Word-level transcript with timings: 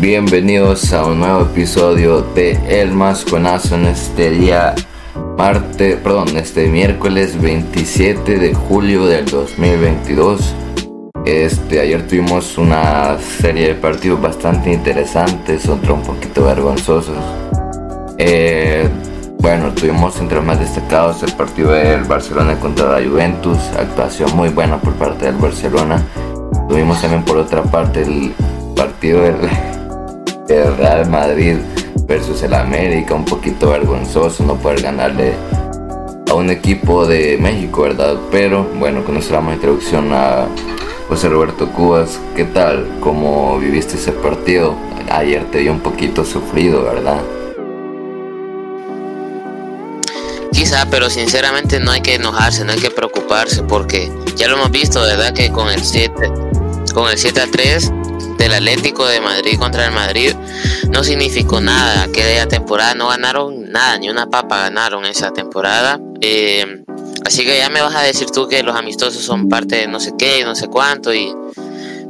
Bienvenidos 0.00 0.94
a 0.94 1.04
un 1.04 1.20
nuevo 1.20 1.42
episodio 1.42 2.22
de 2.22 2.58
El 2.66 2.92
Masconazo 2.92 3.74
en 3.74 3.84
este 3.84 4.30
día 4.30 4.74
martes, 5.36 5.96
perdón, 5.96 6.38
este 6.38 6.68
miércoles 6.68 7.38
27 7.38 8.38
de 8.38 8.54
julio 8.54 9.04
del 9.04 9.26
2022. 9.26 10.54
Este, 11.26 11.80
ayer 11.80 12.06
tuvimos 12.08 12.56
una 12.56 13.18
serie 13.18 13.68
de 13.68 13.74
partidos 13.74 14.22
bastante 14.22 14.72
interesantes, 14.72 15.68
otros 15.68 15.98
un 15.98 16.02
poquito 16.02 16.46
vergonzosos. 16.46 17.18
Eh, 18.16 18.88
bueno, 19.38 19.70
tuvimos 19.74 20.18
entre 20.18 20.36
los 20.36 20.46
más 20.46 20.58
destacados 20.58 21.22
el 21.22 21.32
partido 21.34 21.72
del 21.72 22.04
Barcelona 22.04 22.58
contra 22.58 22.98
la 22.98 23.06
Juventus, 23.06 23.58
actuación 23.78 24.34
muy 24.34 24.48
buena 24.48 24.78
por 24.80 24.94
parte 24.94 25.26
del 25.26 25.36
Barcelona. 25.36 26.02
Tuvimos 26.70 27.02
también 27.02 27.22
por 27.22 27.36
otra 27.36 27.62
parte 27.64 28.00
el 28.00 28.32
partido 28.74 29.20
del, 29.20 29.36
Real 30.50 31.08
Madrid 31.08 31.58
versus 32.06 32.42
el 32.42 32.54
América, 32.54 33.14
un 33.14 33.24
poquito 33.24 33.70
vergonzoso 33.70 34.42
no 34.42 34.56
poder 34.56 34.82
ganarle 34.82 35.34
a 36.28 36.34
un 36.34 36.50
equipo 36.50 37.06
de 37.06 37.38
México, 37.38 37.82
¿verdad? 37.82 38.16
Pero 38.32 38.64
bueno, 38.78 39.04
con 39.04 39.14
nuestra 39.14 39.40
introducción 39.40 40.12
a 40.12 40.48
José 41.08 41.28
Roberto 41.28 41.70
Cubas, 41.70 42.18
¿qué 42.34 42.44
tal? 42.44 42.88
¿Cómo 43.00 43.58
viviste 43.60 43.94
ese 43.94 44.10
partido? 44.10 44.74
Ayer 45.08 45.44
te 45.52 45.58
dio 45.58 45.72
un 45.72 45.80
poquito 45.80 46.24
sufrido, 46.24 46.82
¿verdad? 46.82 47.20
Quizá, 50.52 50.86
pero 50.90 51.10
sinceramente 51.10 51.78
no 51.78 51.92
hay 51.92 52.00
que 52.00 52.16
enojarse, 52.16 52.64
no 52.64 52.72
hay 52.72 52.80
que 52.80 52.90
preocuparse, 52.90 53.62
porque 53.62 54.10
ya 54.36 54.48
lo 54.48 54.56
hemos 54.56 54.70
visto, 54.72 55.00
¿verdad? 55.00 55.32
Que 55.32 55.50
con 55.50 55.68
el 55.68 55.82
7, 55.82 56.12
con 56.92 57.08
el 57.08 57.18
7 57.18 57.40
a 57.40 57.46
3 57.50 57.92
del 58.44 58.54
Atlético 58.54 59.06
de 59.06 59.20
Madrid 59.20 59.58
contra 59.58 59.86
el 59.86 59.92
Madrid 59.92 60.34
no 60.90 61.04
significó 61.04 61.60
nada. 61.60 62.02
Aquella 62.02 62.46
temporada 62.46 62.94
no 62.94 63.08
ganaron 63.08 63.70
nada, 63.70 63.98
ni 63.98 64.10
una 64.10 64.26
papa 64.26 64.58
ganaron 64.58 65.04
esa 65.04 65.30
temporada. 65.30 66.00
Eh, 66.20 66.84
Así 67.24 67.44
que 67.44 67.58
ya 67.58 67.68
me 67.68 67.80
vas 67.80 67.94
a 67.94 68.02
decir 68.02 68.30
tú 68.30 68.48
que 68.48 68.62
los 68.62 68.74
amistosos 68.74 69.22
son 69.22 69.48
parte 69.48 69.76
de 69.76 69.86
no 69.86 70.00
sé 70.00 70.12
qué 70.18 70.42
no 70.44 70.54
sé 70.54 70.68
cuánto 70.68 71.14
y 71.14 71.32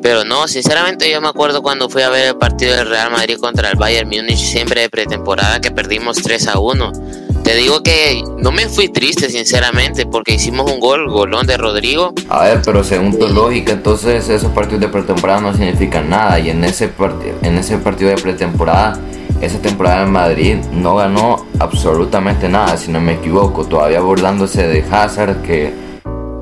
pero 0.03 0.25
no, 0.25 0.49
sinceramente 0.49 1.11
yo 1.11 1.21
me 1.21 1.29
acuerdo 1.29 1.63
cuando 1.63 1.91
fui 1.91 2.01
a 2.01 2.09
ver 2.09 2.29
el 2.29 2.37
partido 2.37 2.75
del 2.75 2.89
Real 2.89 3.11
Madrid 3.11 3.37
contra 3.39 3.69
el 3.69 3.77
Bayern 3.77 4.09
Múnich 4.09 4.39
siempre 4.39 4.81
de 4.81 4.89
pretemporada 4.89 5.61
que 5.61 5.71
perdimos 5.71 6.17
3 6.23 6.49
a 6.49 6.59
1. 6.59 6.93
Te 7.51 7.57
digo 7.57 7.83
que 7.83 8.23
no 8.39 8.53
me 8.53 8.69
fui 8.69 8.91
triste 8.91 9.29
sinceramente 9.29 10.07
porque 10.07 10.35
hicimos 10.35 10.71
un 10.71 10.79
gol, 10.79 11.11
golón 11.11 11.49
de 11.49 11.57
Rodrigo. 11.57 12.15
A 12.29 12.45
ver, 12.45 12.63
pero 12.65 12.85
según 12.85 13.19
tu 13.19 13.27
lógica, 13.27 13.73
entonces 13.73 14.29
esos 14.29 14.53
partidos 14.53 14.83
de 14.83 14.89
pretemporada 14.89 15.41
no 15.41 15.53
significan 15.53 16.09
nada 16.09 16.39
y 16.39 16.51
en 16.51 16.63
ese 16.63 16.87
partido 16.87 17.35
en 17.43 17.59
ese 17.59 17.79
partido 17.79 18.11
de 18.11 18.23
pretemporada 18.23 19.01
esa 19.41 19.59
temporada 19.59 20.05
en 20.05 20.13
Madrid 20.13 20.57
no 20.71 20.95
ganó 20.95 21.45
absolutamente 21.59 22.49
nada, 22.49 22.77
si 22.77 22.93
no 22.93 23.01
me 23.01 23.15
equivoco, 23.15 23.65
todavía 23.65 23.99
burlándose 23.99 24.69
de 24.69 24.85
Hazard 24.89 25.43
que 25.43 25.75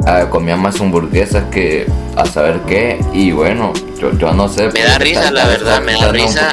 ah, 0.04 0.26
comía 0.28 0.58
más 0.58 0.78
hamburguesas 0.78 1.44
que 1.50 1.86
a 2.16 2.26
saber 2.26 2.60
qué 2.66 3.02
y 3.14 3.32
bueno, 3.32 3.72
yo, 3.98 4.12
yo 4.18 4.34
no 4.34 4.46
sé. 4.46 4.68
Me 4.72 4.82
da 4.82 4.98
risa, 4.98 5.30
la 5.30 5.46
verdad, 5.46 5.80
me 5.80 5.94
da 5.94 6.12
risa. 6.12 6.52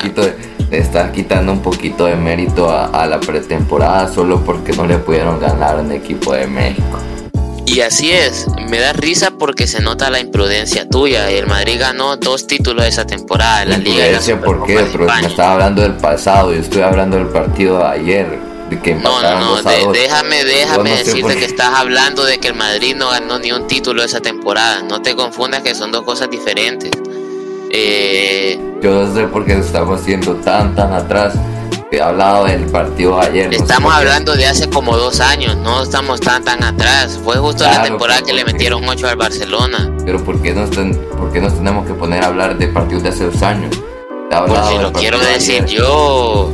Está 0.71 1.11
quitando 1.11 1.51
un 1.51 1.61
poquito 1.61 2.05
de 2.05 2.15
mérito 2.15 2.69
a, 2.69 2.85
a 2.85 3.05
la 3.05 3.19
pretemporada 3.19 4.11
solo 4.11 4.43
porque 4.43 4.73
no 4.73 4.85
le 4.85 4.97
pudieron 4.97 5.39
ganar 5.39 5.79
un 5.79 5.91
equipo 5.91 6.33
de 6.33 6.47
México. 6.47 6.99
Y 7.65 7.81
así 7.81 8.11
es, 8.11 8.45
me 8.69 8.79
da 8.79 8.93
risa 8.93 9.31
porque 9.31 9.67
se 9.67 9.81
nota 9.81 10.09
la 10.09 10.19
imprudencia 10.19 10.87
tuya. 10.87 11.29
El 11.29 11.47
Madrid 11.47 11.77
ganó 11.79 12.15
dos 12.15 12.47
títulos 12.47 12.85
esa 12.85 13.05
temporada 13.05 13.63
en 13.63 13.69
la 13.71 13.77
Liga. 13.77 14.05
De 14.05 14.35
¿Por 14.35 14.65
qué? 14.65 14.85
Pero 14.91 15.07
me 15.07 15.27
estaba 15.27 15.53
hablando 15.53 15.81
del 15.81 15.95
pasado, 15.95 16.53
yo 16.53 16.61
estoy 16.61 16.83
hablando 16.83 17.17
del 17.17 17.27
partido 17.27 17.79
de 17.79 17.85
ayer. 17.85 18.55
Que 18.81 18.95
no, 18.95 19.21
no, 19.21 19.61
no, 19.61 19.91
déjame, 19.91 20.43
déjame 20.43 20.97
decirte 20.97 21.35
que 21.35 21.45
estás 21.45 21.69
hablando 21.75 22.25
de 22.25 22.39
que 22.39 22.47
el 22.47 22.55
Madrid 22.55 22.95
no 22.95 23.09
ganó 23.09 23.37
ni 23.39 23.51
un 23.51 23.67
título 23.67 24.03
esa 24.03 24.21
temporada. 24.21 24.81
No 24.81 25.01
te 25.01 25.15
confundas 25.15 25.61
que 25.61 25.75
son 25.75 25.91
dos 25.91 26.03
cosas 26.03 26.29
diferentes. 26.29 26.91
Eh... 27.71 28.59
Yo 28.81 28.91
no 28.91 29.13
sé 29.13 29.27
por 29.27 29.45
qué 29.45 29.57
estamos 29.57 30.01
siendo 30.01 30.35
tan, 30.35 30.75
tan 30.75 30.93
atrás 30.93 31.33
he 31.91 32.01
hablado 32.01 32.45
del 32.45 32.65
partido 32.65 33.19
ayer. 33.19 33.53
Estamos 33.53 33.93
hablando 33.93 34.35
de 34.35 34.45
hace 34.45 34.69
como 34.69 34.97
dos 34.97 35.19
años, 35.19 35.55
no 35.57 35.83
estamos 35.83 36.19
tan 36.19 36.43
tan 36.43 36.63
atrás. 36.63 37.19
Fue 37.23 37.37
justo 37.37 37.63
la 37.63 37.83
temporada 37.83 38.21
que 38.21 38.33
le 38.33 38.43
metieron 38.45 38.87
8 38.87 39.07
al 39.07 39.15
Barcelona. 39.15 39.91
Pero 40.05 40.23
¿por 40.23 40.41
qué, 40.41 40.53
nos 40.53 40.69
¿por 40.69 41.31
qué 41.31 41.41
nos 41.41 41.55
tenemos 41.55 41.85
que 41.87 41.93
poner 41.93 42.23
a 42.23 42.27
hablar 42.27 42.57
de 42.57 42.67
partidos 42.67 43.03
de 43.03 43.09
hace 43.09 43.25
dos 43.25 43.41
años? 43.41 43.75
Pues 44.47 44.67
si 44.67 44.77
lo 44.77 44.91
quiero 44.91 45.19
decir 45.19 45.65
yo. 45.65 46.51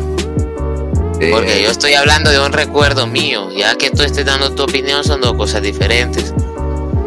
Porque 1.32 1.62
yo 1.64 1.70
estoy 1.70 1.94
hablando 1.94 2.32
de 2.32 2.40
un 2.40 2.52
recuerdo 2.52 3.06
mío. 3.08 3.50
Ya 3.52 3.76
que 3.76 3.92
tú 3.92 4.04
estés 4.04 4.26
dando 4.26 4.52
tu 4.54 4.64
opinión 4.64 5.04
son 5.04 5.22
dos 5.22 5.34
cosas 5.36 5.62
diferentes. 5.62 6.34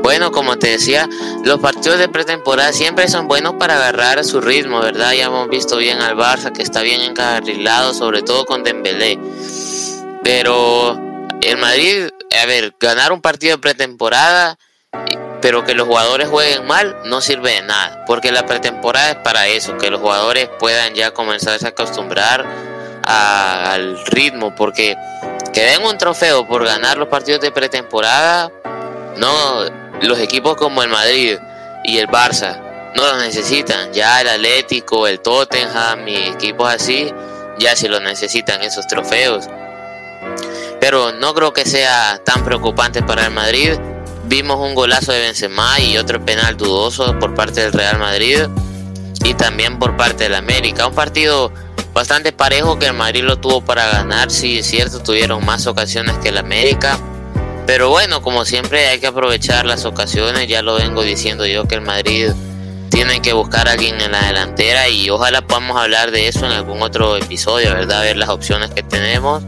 Bueno, 0.05 0.33
como 0.33 0.59
te 0.59 0.69
decía, 0.69 1.09
los 1.45 1.61
partidos 1.61 1.99
de 1.99 2.11
pretemporada 2.11 2.75
siempre 2.75 3.09
son 3.09 3.27
buenos 3.27 3.55
para 3.55 3.77
agarrar 3.77 4.23
su 4.23 4.43
ritmo, 4.43 4.81
¿verdad? 4.81 5.15
Ya 5.15 5.25
hemos 5.25 5.49
visto 5.49 5.79
bien 5.79 6.03
al 6.03 6.15
Barça 6.15 6.53
que 6.53 6.63
está 6.63 6.83
bien 6.83 7.01
encarrilado, 7.01 7.95
sobre 7.95 8.21
todo 8.21 8.45
con 8.45 8.63
Dembélé. 8.63 9.19
Pero 10.23 11.01
el 11.41 11.57
Madrid, 11.57 12.11
a 12.39 12.45
ver, 12.45 12.75
ganar 12.79 13.13
un 13.13 13.23
partido 13.23 13.57
de 13.57 13.63
pretemporada, 13.63 14.59
pero 15.41 15.65
que 15.65 15.73
los 15.73 15.89
jugadores 15.89 16.29
jueguen 16.29 16.67
mal, 16.67 16.95
no 17.07 17.23
sirve 17.23 17.53
de 17.53 17.63
nada, 17.63 18.05
porque 18.07 18.31
la 18.31 18.45
pretemporada 18.45 19.13
es 19.13 19.17
para 19.17 19.47
eso, 19.47 19.79
que 19.79 19.91
los 19.91 20.03
jugadores 20.03 20.51
puedan 20.59 20.93
ya 20.93 21.13
comenzar 21.13 21.59
a 21.65 21.69
acostumbrar 21.69 22.45
al 23.05 24.05
ritmo, 24.05 24.55
porque 24.55 24.99
que 25.55 25.63
den 25.63 25.83
un 25.83 25.97
trofeo 25.97 26.47
por 26.47 26.63
ganar 26.63 26.99
los 26.99 27.09
partidos 27.09 27.41
de 27.41 27.51
pretemporada, 27.51 28.53
no 29.17 29.84
los 30.03 30.19
equipos 30.19 30.57
como 30.57 30.83
el 30.83 30.89
Madrid 30.89 31.39
y 31.85 31.99
el 31.99 32.09
Barça 32.09 32.61
no 32.95 33.07
los 33.07 33.19
necesitan. 33.19 33.93
Ya 33.93 34.21
el 34.21 34.29
Atlético, 34.29 35.07
el 35.07 35.21
Tottenham 35.21 36.07
y 36.09 36.17
equipos 36.17 36.73
así, 36.73 37.13
ya 37.59 37.77
sí 37.77 37.89
los 37.89 38.03
necesitan 38.03 38.63
esos 38.63 38.87
trofeos. 38.87 39.49
Pero 40.81 41.13
no 41.13 41.35
creo 41.35 41.53
que 41.53 41.65
sea 41.65 42.21
tan 42.25 42.45
preocupante 42.45 43.03
para 43.03 43.27
el 43.27 43.33
Madrid. 43.33 43.73
Vimos 44.27 44.59
un 44.59 44.75
golazo 44.75 45.13
de 45.13 45.21
Benzema 45.21 45.79
y 45.81 45.99
otro 45.99 46.25
penal 46.25 46.57
dudoso 46.57 47.19
por 47.19 47.35
parte 47.35 47.61
del 47.61 47.73
Real 47.73 47.99
Madrid 47.99 48.47
y 49.25 49.35
también 49.35 49.79
por 49.79 49.97
parte 49.97 50.25
del 50.25 50.35
América. 50.35 50.87
Un 50.87 50.95
partido 50.95 51.53
bastante 51.93 52.33
parejo 52.33 52.79
que 52.79 52.87
el 52.87 52.95
Madrid 52.95 53.23
lo 53.23 53.39
tuvo 53.39 53.61
para 53.61 53.87
ganar, 53.87 54.31
sí 54.31 54.59
es 54.59 54.67
cierto, 54.67 55.03
tuvieron 55.03 55.45
más 55.45 55.67
ocasiones 55.67 56.17
que 56.19 56.31
el 56.31 56.39
América 56.39 56.99
pero 57.67 57.91
bueno, 57.91 58.23
como 58.23 58.45
siempre 58.45 58.87
hay 58.89 59.01
que 59.01 59.07
aprovechar 59.07 59.65
las 59.65 59.85
ocasiones, 59.85 60.49
ya 60.49 60.63
lo 60.63 60.75
vengo 60.75 61.03
diciendo 61.03 61.47
yo 61.47 61.67
que 61.67 61.77
el 61.77 61.81
Madrid 61.81 62.31
tiene 62.91 63.21
que 63.21 63.33
buscar 63.33 63.69
a 63.69 63.73
alguien 63.73 64.01
en 64.01 64.13
la 64.13 64.27
delantera 64.27 64.89
y 64.89 65.11
ojalá 65.11 65.43
podamos 65.43 65.77
hablar 65.77 66.11
de 66.11 66.29
eso 66.29 66.47
en 66.47 66.53
algún 66.53 66.81
otro 66.83 67.17
episodio, 67.17 67.75
¿verdad? 67.75 68.03
Ver 68.03 68.17
las 68.17 68.29
opciones 68.29 68.71
que 68.71 68.83
tenemos. 68.83 69.43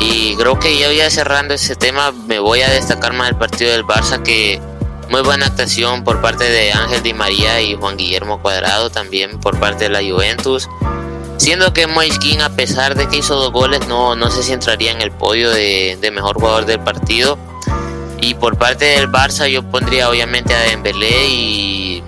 Y 0.00 0.34
creo 0.36 0.58
que 0.58 0.78
ya 0.78 0.86
voy 0.86 0.98
cerrando 1.10 1.52
ese 1.52 1.76
tema, 1.76 2.12
me 2.12 2.38
voy 2.38 2.62
a 2.62 2.70
destacar 2.70 3.12
más 3.12 3.28
el 3.28 3.36
partido 3.36 3.72
del 3.72 3.84
Barça 3.84 4.22
que 4.22 4.58
muy 5.10 5.20
buena 5.22 5.46
actuación 5.46 6.04
por 6.04 6.22
parte 6.22 6.44
de 6.44 6.72
Ángel 6.72 7.02
Di 7.02 7.12
María 7.12 7.60
y 7.60 7.74
Juan 7.74 7.96
Guillermo 7.96 8.40
Cuadrado, 8.40 8.90
también 8.90 9.38
por 9.40 9.58
parte 9.58 9.84
de 9.84 9.90
la 9.90 10.00
Juventus. 10.00 10.68
Siendo 11.40 11.72
que 11.72 11.86
Moiskin, 11.86 12.42
a 12.42 12.50
pesar 12.50 12.94
de 12.94 13.08
que 13.08 13.16
hizo 13.16 13.34
dos 13.34 13.50
goles, 13.50 13.88
no, 13.88 14.14
no 14.14 14.30
sé 14.30 14.42
si 14.42 14.52
entraría 14.52 14.92
en 14.92 15.00
el 15.00 15.10
podio 15.10 15.48
de, 15.50 15.96
mejor 16.12 16.34
jugador 16.34 16.66
del 16.66 16.80
partido. 16.80 17.38
Y 18.20 18.34
por 18.34 18.58
parte 18.58 18.84
del 18.84 19.10
Barça 19.10 19.48
yo 19.48 19.62
pondría 19.62 20.10
obviamente 20.10 20.54
a 20.54 20.60
Dembélé 20.60 21.28
y 21.28 22.04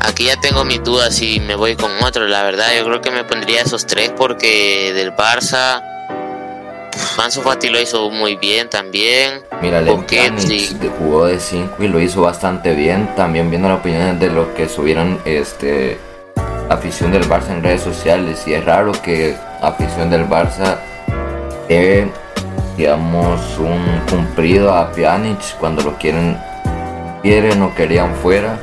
aquí 0.00 0.24
ya 0.24 0.34
tengo 0.40 0.64
mis 0.64 0.82
dudas 0.82 1.14
si 1.14 1.38
me 1.38 1.54
voy 1.54 1.76
con 1.76 1.92
otro. 2.02 2.26
La 2.26 2.42
verdad 2.42 2.70
yo 2.76 2.84
creo 2.84 3.00
que 3.00 3.12
me 3.12 3.22
pondría 3.22 3.62
esos 3.62 3.86
tres 3.86 4.12
porque 4.16 4.92
del 4.92 5.14
Barça 5.14 5.80
Manso 7.16 7.42
Fati 7.42 7.68
lo 7.68 7.80
hizo 7.80 8.10
muy 8.10 8.34
bien 8.34 8.68
también. 8.68 9.44
Mira, 9.62 9.80
sí. 10.38 10.76
jugó 10.98 11.26
de 11.26 11.38
5 11.38 11.84
y 11.84 11.86
lo 11.86 12.00
hizo 12.00 12.20
bastante 12.20 12.74
bien. 12.74 13.14
También 13.14 13.48
viendo 13.48 13.68
la 13.68 13.76
opinión 13.76 14.18
de 14.18 14.28
los 14.28 14.48
que 14.48 14.68
subieron 14.68 15.20
este 15.24 16.07
afición 16.68 17.12
del 17.12 17.28
Barça 17.28 17.50
en 17.50 17.62
redes 17.62 17.82
sociales 17.82 18.46
y 18.46 18.54
es 18.54 18.64
raro 18.64 18.92
que 18.92 19.36
afición 19.62 20.10
del 20.10 20.28
Barça 20.28 20.76
dé 21.68 22.10
digamos 22.76 23.58
un 23.58 24.00
cumplido 24.08 24.72
a 24.72 24.92
Pjanic 24.92 25.56
cuando 25.58 25.82
lo 25.82 25.96
quieren 25.96 26.38
quieren 27.22 27.62
o 27.62 27.74
querían 27.74 28.14
fuera. 28.14 28.58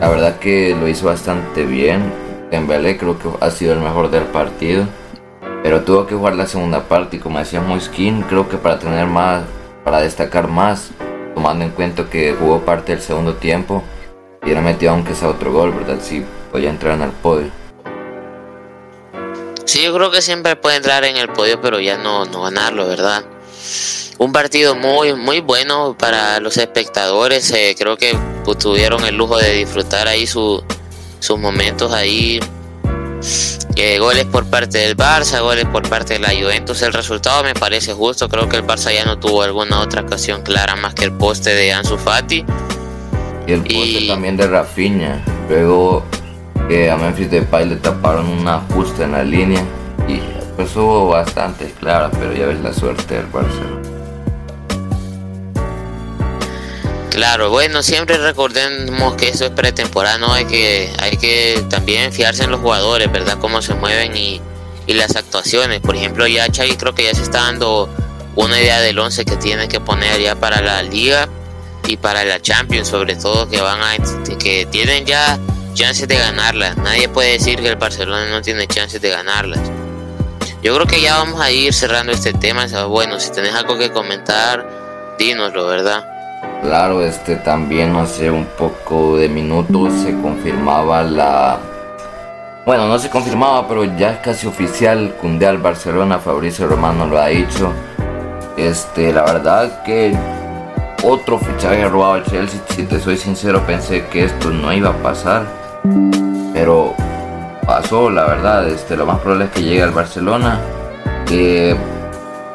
La 0.00 0.08
verdad 0.08 0.38
que 0.38 0.76
lo 0.78 0.88
hizo 0.88 1.06
bastante 1.06 1.64
bien. 1.64 2.12
Dembélé 2.50 2.96
creo 2.96 3.18
que 3.18 3.28
ha 3.40 3.50
sido 3.50 3.72
el 3.72 3.80
mejor 3.80 4.10
del 4.10 4.24
partido 4.24 4.86
pero 5.62 5.82
tuvo 5.82 6.06
que 6.06 6.14
jugar 6.14 6.34
la 6.34 6.46
segunda 6.46 6.80
parte 6.84 7.16
y 7.16 7.20
como 7.20 7.38
decía 7.38 7.60
Moiskin 7.60 8.22
creo 8.22 8.48
que 8.48 8.56
para 8.56 8.78
tener 8.78 9.06
más 9.06 9.44
para 9.84 10.00
destacar 10.00 10.48
más 10.48 10.90
tomando 11.34 11.64
en 11.64 11.70
cuenta 11.70 12.08
que 12.08 12.34
jugó 12.34 12.60
parte 12.60 12.92
del 12.92 13.00
segundo 13.00 13.34
tiempo 13.34 13.82
y 14.44 14.50
era 14.50 14.60
metido 14.60 14.92
aunque 14.92 15.14
sea 15.14 15.28
otro 15.28 15.52
gol 15.52 15.72
verdad 15.72 15.98
sí 16.00 16.24
podía 16.50 16.70
entrar 16.70 16.94
en 16.94 17.02
el 17.02 17.10
podio. 17.10 17.50
Sí, 19.64 19.82
yo 19.84 19.94
creo 19.94 20.10
que 20.10 20.20
siempre 20.20 20.56
puede 20.56 20.76
entrar 20.76 21.04
en 21.04 21.16
el 21.16 21.28
podio, 21.28 21.60
pero 21.60 21.78
ya 21.80 21.96
no, 21.96 22.24
no 22.24 22.42
ganarlo, 22.42 22.88
¿verdad? 22.88 23.24
Un 24.18 24.32
partido 24.32 24.74
muy, 24.74 25.14
muy 25.14 25.40
bueno 25.40 25.96
para 25.98 26.40
los 26.40 26.56
espectadores. 26.56 27.50
Eh, 27.52 27.74
creo 27.78 27.96
que 27.96 28.18
tuvieron 28.58 29.04
el 29.04 29.16
lujo 29.16 29.38
de 29.38 29.52
disfrutar 29.54 30.08
ahí 30.08 30.26
sus 30.26 30.62
momentos 31.38 31.92
ahí. 31.92 32.40
Eh, 33.76 33.98
goles 33.98 34.26
por 34.26 34.44
parte 34.44 34.78
del 34.78 34.96
Barça, 34.96 35.40
goles 35.40 35.64
por 35.66 35.88
parte 35.88 36.14
de 36.14 36.18
la 36.18 36.30
Juventus. 36.30 36.82
El 36.82 36.92
resultado 36.92 37.42
me 37.42 37.54
parece 37.54 37.94
justo. 37.94 38.28
Creo 38.28 38.48
que 38.48 38.56
el 38.56 38.66
Barça 38.66 38.92
ya 38.92 39.04
no 39.04 39.18
tuvo 39.18 39.42
alguna 39.42 39.80
otra 39.80 40.02
ocasión 40.02 40.42
clara 40.42 40.76
más 40.76 40.94
que 40.94 41.04
el 41.04 41.12
poste 41.12 41.54
de 41.54 41.72
Ansu 41.72 41.96
Fati. 41.96 42.44
Y 43.46 43.52
el 43.52 43.62
poste 43.62 44.06
también 44.08 44.36
de 44.36 44.46
Rafinha. 44.48 45.24
Luego 45.48 46.04
a 46.70 46.96
Memphis 46.96 47.30
Depay 47.30 47.68
le 47.68 47.76
taparon 47.76 48.28
una 48.28 48.56
ajuste 48.56 49.02
en 49.02 49.12
la 49.12 49.24
línea 49.24 49.60
y 50.06 50.20
pues 50.54 50.74
hubo 50.76 51.08
bastante 51.08 51.72
clara, 51.80 52.10
pero 52.12 52.32
ya 52.32 52.46
ves 52.46 52.60
la 52.60 52.72
suerte 52.72 53.14
del 53.14 53.26
Barcelona. 53.26 53.80
Claro, 57.10 57.50
bueno, 57.50 57.82
siempre 57.82 58.18
recordemos 58.18 59.14
que 59.16 59.30
esto 59.30 59.46
es 59.46 59.50
pretemporada, 59.50 60.18
¿no? 60.18 60.32
Hay 60.32 60.44
que, 60.44 60.92
hay 61.00 61.16
que 61.16 61.60
también 61.68 62.12
fiarse 62.12 62.44
en 62.44 62.52
los 62.52 62.60
jugadores, 62.60 63.10
¿verdad? 63.10 63.38
Cómo 63.40 63.62
se 63.62 63.74
mueven 63.74 64.16
y, 64.16 64.40
y 64.86 64.94
las 64.94 65.16
actuaciones. 65.16 65.80
Por 65.80 65.96
ejemplo, 65.96 66.26
ya 66.28 66.46
Xavi 66.46 66.76
creo 66.76 66.94
que 66.94 67.04
ya 67.04 67.14
se 67.14 67.22
está 67.22 67.40
dando 67.42 67.88
una 68.36 68.60
idea 68.60 68.80
del 68.80 68.98
11 68.98 69.24
que 69.24 69.36
tiene 69.36 69.66
que 69.66 69.80
poner 69.80 70.20
ya 70.20 70.36
para 70.36 70.60
la 70.60 70.84
liga 70.84 71.28
y 71.88 71.96
para 71.96 72.24
la 72.24 72.40
Champions, 72.40 72.88
sobre 72.88 73.16
todo 73.16 73.48
que 73.48 73.60
van 73.60 73.80
a 73.80 73.96
que 74.38 74.66
tienen 74.70 75.04
ya 75.04 75.38
chances 75.74 76.06
de 76.08 76.16
ganarlas. 76.16 76.76
Nadie 76.76 77.08
puede 77.08 77.32
decir 77.32 77.60
que 77.60 77.68
el 77.68 77.76
Barcelona 77.76 78.26
no 78.30 78.42
tiene 78.42 78.66
chances 78.66 79.00
de 79.00 79.10
ganarlas. 79.10 79.60
Yo 80.62 80.74
creo 80.74 80.86
que 80.86 81.00
ya 81.00 81.16
vamos 81.16 81.40
a 81.40 81.50
ir 81.50 81.72
cerrando 81.72 82.12
este 82.12 82.32
tema. 82.32 82.66
Bueno, 82.86 83.18
si 83.18 83.32
tenés 83.32 83.54
algo 83.54 83.78
que 83.78 83.90
comentar, 83.90 85.16
dínoslo, 85.18 85.66
¿verdad? 85.66 86.04
Claro, 86.62 87.02
este 87.02 87.36
también 87.36 87.96
hace 87.96 88.30
un 88.30 88.44
poco 88.44 89.16
de 89.16 89.28
minutos 89.28 89.92
se 90.02 90.12
confirmaba 90.20 91.02
la... 91.02 91.58
Bueno, 92.66 92.86
no 92.88 92.98
se 92.98 93.08
confirmaba, 93.08 93.66
pero 93.66 93.84
ya 93.84 94.12
es 94.12 94.18
casi 94.18 94.46
oficial. 94.46 95.14
Cunde 95.18 95.46
al 95.46 95.58
Barcelona, 95.58 96.18
Fabricio 96.18 96.66
Romano 96.66 97.06
lo 97.06 97.18
ha 97.18 97.28
dicho. 97.28 97.72
Este, 98.58 99.12
la 99.14 99.22
verdad 99.22 99.82
que 99.82 100.14
otro 101.02 101.38
fichaje 101.38 101.88
robado 101.88 102.14
al 102.14 102.24
Chelsea. 102.26 102.60
Si 102.76 102.82
te 102.82 103.00
soy 103.00 103.16
sincero, 103.16 103.64
pensé 103.66 104.06
que 104.08 104.24
esto 104.24 104.50
no 104.50 104.70
iba 104.74 104.90
a 104.90 105.02
pasar 105.02 105.59
pero 106.52 106.94
pasó, 107.66 108.10
la 108.10 108.26
verdad. 108.26 108.68
Este, 108.68 108.96
lo 108.96 109.06
más 109.06 109.18
probable 109.20 109.46
es 109.46 109.50
que 109.52 109.62
llegue 109.62 109.82
al 109.82 109.92
Barcelona. 109.92 110.60
Que 111.26 111.76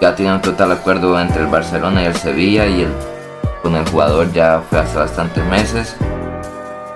ya 0.01 0.15
tiene 0.15 0.33
un 0.33 0.41
total 0.41 0.71
acuerdo 0.71 1.19
entre 1.19 1.41
el 1.41 1.47
Barcelona 1.47 2.03
y 2.03 2.05
el 2.05 2.15
Sevilla 2.15 2.67
y 2.67 2.87
con 3.63 3.75
el 3.75 3.87
jugador 3.89 4.31
ya 4.31 4.61
fue 4.69 4.79
hace 4.79 4.97
bastantes 4.97 5.43
meses. 5.45 5.95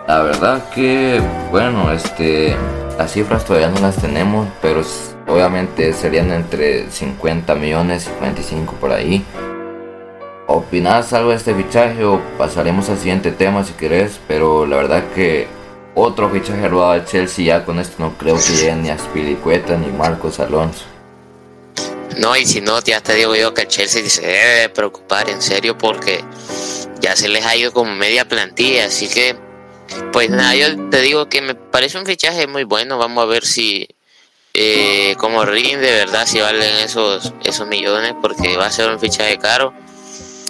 La 0.08 0.22
verdad 0.22 0.62
que, 0.74 1.22
bueno, 1.52 1.92
este, 1.92 2.56
las 2.98 3.12
cifras 3.12 3.46
todavía 3.46 3.70
no 3.70 3.80
las 3.80 3.96
tenemos, 3.96 4.48
pero 4.62 4.82
obviamente 5.28 5.94
serían 5.94 6.32
entre 6.32 6.90
50 6.90 7.56
millones 7.56 8.08
y 8.08 8.18
45 8.18 8.74
por 8.80 8.92
ahí. 8.92 9.24
¿Opinás 10.48 11.14
algo 11.14 11.30
de 11.30 11.36
este 11.36 11.54
fichaje 11.54 12.04
o 12.04 12.20
pasaremos 12.38 12.90
al 12.90 12.98
siguiente 12.98 13.32
tema 13.32 13.64
si 13.64 13.74
querés? 13.74 14.20
Pero 14.28 14.66
la 14.66 14.78
verdad 14.78 15.04
que 15.14 15.48
otro 16.02 16.30
fichaje 16.30 16.68
robado 16.68 16.92
al 16.92 17.06
Chelsea. 17.06 17.46
Ya 17.46 17.66
con 17.66 17.80
esto 17.80 17.96
no 18.00 18.18
creo 18.18 18.36
que 18.36 18.54
lleguen 18.54 18.84
ni 18.84 18.90
a 18.90 18.98
Spilicueta 18.98 19.78
ni 19.78 19.88
Marcos 19.88 20.40
Alonso. 20.40 20.86
No, 22.18 22.36
y 22.36 22.46
si 22.46 22.60
no, 22.60 22.82
ya 22.82 23.02
te 23.02 23.14
digo 23.16 23.36
yo 23.36 23.54
que 23.54 23.62
el 23.62 23.68
Chelsea 23.68 24.10
se 24.10 24.22
debe 24.22 24.70
preocupar 24.70 25.30
en 25.30 25.42
serio 25.42 25.78
porque 25.78 26.24
ya 27.00 27.16
se 27.16 27.30
les 27.30 27.46
ha 27.46 27.56
ido 27.56 27.72
como 27.72 27.96
media 27.96 28.28
plantilla. 28.28 28.86
Así 28.86 29.08
que, 29.08 29.38
pues 30.12 30.30
nada, 30.30 30.56
yo 30.56 30.90
te 30.90 31.02
digo 31.02 31.30
que 31.30 31.42
me 31.42 31.56
parece 31.56 31.98
un 31.98 32.06
fichaje 32.06 32.48
muy 32.48 32.64
bueno. 32.64 32.98
Vamos 32.98 33.24
a 33.24 33.26
ver 33.26 33.46
si, 33.46 33.88
eh, 34.54 35.16
como 35.18 35.46
rinde, 35.46 35.92
¿verdad? 35.92 36.26
Si 36.26 36.40
valen 36.40 36.76
esos, 36.84 37.34
esos 37.44 37.68
millones 37.68 38.16
porque 38.22 38.58
va 38.58 38.66
a 38.66 38.72
ser 38.72 38.90
un 38.90 39.00
fichaje 39.00 39.38
caro. 39.38 39.74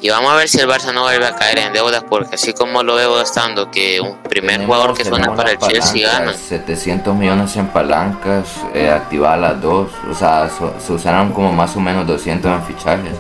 Y 0.01 0.10
vamos 0.10 0.31
a 0.31 0.36
ver 0.36 0.48
si 0.48 0.60
el 0.60 0.68
Barça 0.68 0.94
no 0.94 1.01
vuelve 1.01 1.25
a 1.25 1.36
caer 1.36 1.60
en 1.60 1.74
deudas, 1.74 2.04
porque 2.10 2.36
así 2.36 2.54
como 2.54 2.84
lo 2.84 2.96
veo 2.96 3.22
estando, 3.22 3.69
que 3.69 4.00
un 4.00 4.18
primer 4.24 4.66
jugador 4.66 4.96
que 4.96 5.04
suena 5.04 5.36
para 5.36 5.51
el 5.51 5.57
Chelsea 5.57 6.07
gana. 6.07 6.34
700 6.34 7.13
millones 7.16 7.56
en 7.57 7.68
palancas, 7.68 8.48
eh, 8.74 8.90
activar 8.90 9.38
las 9.40 9.62
dos, 9.62 9.92
o 10.10 10.13
sea, 10.16 10.50
se 10.80 10.94
usaron 10.94 11.34
como 11.34 11.51
más 11.51 11.75
o 11.75 11.81
menos 11.81 12.07
200 12.07 12.50
en 12.50 12.63
fichajes. 12.63 13.16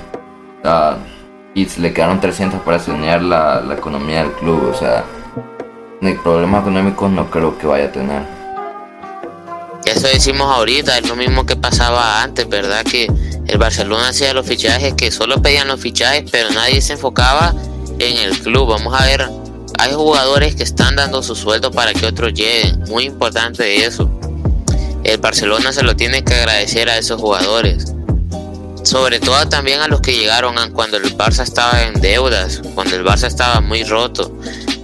y 1.53 1.65
le 1.81 1.93
quedaron 1.93 2.21
300 2.21 2.61
para 2.61 2.79
sanear 2.79 3.21
la, 3.21 3.59
la 3.59 3.73
economía 3.73 4.23
del 4.23 4.31
club, 4.33 4.71
o 4.73 4.77
sea, 4.77 5.03
ni 5.99 6.13
problema 6.13 6.59
económico 6.59 7.09
no 7.09 7.29
creo 7.29 7.57
que 7.57 7.67
vaya 7.67 7.85
a 7.85 7.91
tener. 7.91 8.39
Eso 9.85 10.07
decimos 10.07 10.47
ahorita, 10.55 10.97
es 10.97 11.09
lo 11.09 11.15
mismo 11.15 11.45
que 11.45 11.55
pasaba 11.55 12.21
antes, 12.21 12.47
¿verdad? 12.47 12.85
Que 12.85 13.07
el 13.49 13.57
Barcelona 13.57 14.09
hacía 14.09 14.33
los 14.33 14.45
fichajes, 14.45 14.93
que 14.93 15.09
solo 15.11 15.41
pedían 15.41 15.67
los 15.67 15.79
fichajes, 15.79 16.29
pero 16.31 16.51
nadie 16.51 16.81
se 16.81 16.93
enfocaba 16.93 17.53
en 17.97 18.17
el 18.17 18.37
club. 18.39 18.69
Vamos 18.69 18.93
a 18.93 19.05
ver, 19.05 19.27
hay 19.79 19.93
jugadores 19.93 20.55
que 20.55 20.63
están 20.63 20.95
dando 20.95 21.23
su 21.23 21.35
sueldo 21.35 21.71
para 21.71 21.93
que 21.93 22.05
otros 22.05 22.33
lleguen. 22.33 22.79
Muy 22.87 23.05
importante 23.05 23.85
eso. 23.85 24.09
El 25.03 25.17
Barcelona 25.17 25.73
se 25.73 25.81
lo 25.81 25.95
tiene 25.95 26.23
que 26.23 26.35
agradecer 26.35 26.89
a 26.89 26.97
esos 26.97 27.19
jugadores. 27.19 27.93
Sobre 28.83 29.19
todo 29.19 29.47
también 29.49 29.81
a 29.81 29.87
los 29.87 30.01
que 30.01 30.13
llegaron 30.13 30.55
cuando 30.71 30.97
el 30.97 31.17
Barça 31.17 31.43
estaba 31.43 31.83
en 31.83 31.99
deudas, 31.99 32.61
cuando 32.75 32.95
el 32.95 33.03
Barça 33.03 33.27
estaba 33.27 33.61
muy 33.61 33.83
roto. 33.83 34.31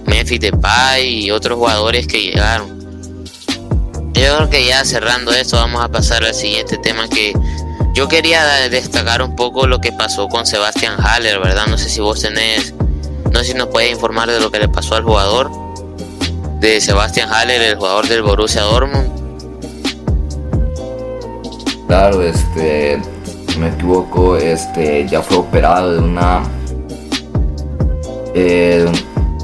Memphis 0.06 0.40
Depay 0.40 1.24
y 1.24 1.30
otros 1.30 1.56
jugadores 1.56 2.06
que 2.06 2.20
llegaron. 2.20 2.76
Yo 4.12 4.36
creo 4.36 4.50
que 4.50 4.64
ya 4.64 4.84
cerrando 4.84 5.30
esto 5.30 5.56
vamos 5.56 5.84
a 5.84 5.88
pasar 5.88 6.24
al 6.24 6.34
siguiente 6.34 6.78
tema 6.78 7.06
que 7.08 7.34
yo 7.96 8.08
quería 8.08 8.68
destacar 8.68 9.22
un 9.22 9.34
poco 9.34 9.66
lo 9.66 9.80
que 9.80 9.90
pasó 9.90 10.28
con 10.28 10.44
Sebastián 10.44 10.96
Haller, 11.02 11.40
¿verdad? 11.40 11.66
No 11.66 11.78
sé 11.78 11.88
si 11.88 12.02
vos 12.02 12.20
tenés, 12.20 12.74
no 13.32 13.38
sé 13.38 13.46
si 13.46 13.54
nos 13.54 13.68
puedes 13.68 13.90
informar 13.90 14.30
de 14.30 14.38
lo 14.38 14.50
que 14.50 14.58
le 14.58 14.68
pasó 14.68 14.96
al 14.96 15.02
jugador 15.02 15.50
de 16.60 16.78
Sebastián 16.82 17.30
Haller, 17.32 17.62
el 17.62 17.76
jugador 17.76 18.06
del 18.06 18.20
Borussia 18.22 18.60
Dortmund. 18.64 19.10
Claro, 21.86 22.22
este, 22.22 23.00
me 23.58 23.68
equivoco, 23.68 24.36
este, 24.36 25.08
ya 25.08 25.22
fue 25.22 25.38
operado 25.38 25.94
de 25.94 25.98
una 26.00 26.42
eh, 28.34 28.92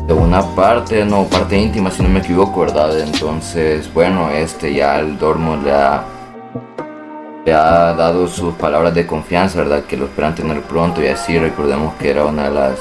de 0.06 0.12
una 0.12 0.44
parte, 0.54 1.06
no, 1.06 1.24
parte 1.24 1.56
íntima 1.56 1.90
si 1.90 2.02
no 2.02 2.10
me 2.10 2.20
equivoco, 2.20 2.60
¿verdad? 2.60 3.00
Entonces, 3.00 3.90
bueno, 3.94 4.28
este 4.28 4.74
ya 4.74 4.98
el 4.98 5.16
Dormo 5.16 5.56
le 5.56 5.72
ha, 5.72 6.04
le 7.44 7.52
ha 7.52 7.94
dado 7.94 8.28
sus 8.28 8.54
palabras 8.54 8.94
de 8.94 9.06
confianza, 9.06 9.58
¿verdad? 9.58 9.84
Que 9.84 9.96
lo 9.96 10.06
esperan 10.06 10.34
tener 10.34 10.62
pronto 10.62 11.02
y 11.02 11.08
así 11.08 11.38
recordemos 11.38 11.94
que 11.94 12.10
era 12.10 12.24
una 12.24 12.44
de 12.44 12.54
las 12.54 12.78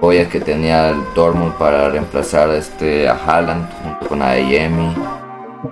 joyas 0.00 0.28
que 0.28 0.40
tenía 0.40 0.90
el 0.90 1.02
Dortmund 1.14 1.54
para 1.54 1.88
reemplazar 1.88 2.50
este, 2.50 3.08
a 3.08 3.14
Haaland 3.14 3.68
junto 3.82 4.08
con 4.08 4.22
Adeyemi. 4.22 4.94